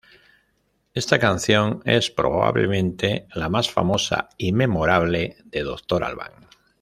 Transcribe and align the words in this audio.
Ésta 0.95 1.19
canción 1.19 1.83
es, 1.85 2.09
probablemente, 2.09 3.27
la 3.35 3.49
más 3.49 3.69
famosa 3.69 4.29
y 4.35 4.51
memorable 4.51 5.37
de 5.45 5.61
Dr. 5.61 6.03
Alban. 6.03 6.47